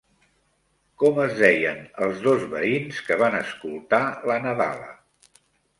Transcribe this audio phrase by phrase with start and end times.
[1.03, 4.95] Com es deien els dos veïns que van escoltar la nadala?